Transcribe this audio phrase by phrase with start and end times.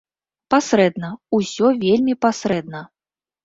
[0.53, 2.87] Пасрэдна, усё вельмі пасрэдна.